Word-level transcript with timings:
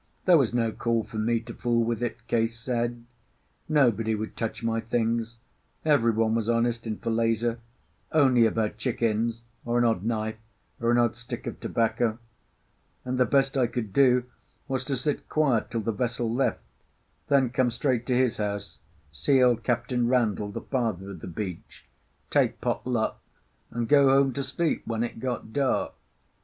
There 0.25 0.35
was 0.39 0.51
no 0.51 0.71
call 0.71 1.03
for 1.03 1.19
me 1.19 1.41
to 1.41 1.53
fool 1.53 1.83
with 1.83 2.01
it, 2.01 2.25
Case 2.27 2.59
said; 2.59 3.05
nobody 3.69 4.15
would 4.15 4.35
touch 4.35 4.63
my 4.63 4.79
things, 4.81 5.37
everyone 5.85 6.33
was 6.33 6.49
honest 6.49 6.87
in 6.87 6.97
Falesá, 6.97 7.59
only 8.11 8.47
about 8.47 8.79
chickens 8.79 9.43
or 9.63 9.77
an 9.77 9.83
odd 9.83 10.03
knife 10.03 10.39
or 10.79 10.89
an 10.89 10.97
odd 10.97 11.15
stick 11.15 11.45
of 11.45 11.59
tobacco; 11.59 12.17
and 13.05 13.19
the 13.19 13.25
best 13.27 13.55
I 13.55 13.67
could 13.67 13.93
do 13.93 14.23
was 14.67 14.83
to 14.85 14.97
sit 14.97 15.29
quiet 15.29 15.69
till 15.69 15.81
the 15.81 15.91
vessel 15.91 16.33
left, 16.33 16.61
then 17.27 17.51
come 17.51 17.69
straight 17.69 18.07
to 18.07 18.17
his 18.17 18.37
house, 18.37 18.79
see 19.11 19.39
old 19.43 19.61
Captain 19.63 20.07
Randall, 20.07 20.51
the 20.51 20.61
father 20.61 21.11
of 21.11 21.19
the 21.19 21.27
beach, 21.27 21.85
take 22.31 22.59
pot 22.59 22.87
luck, 22.87 23.21
and 23.69 23.87
go 23.87 24.09
home 24.09 24.33
to 24.33 24.43
sleep 24.43 24.81
when 24.87 25.03
it 25.03 25.19
got 25.19 25.53
dark. 25.53 25.93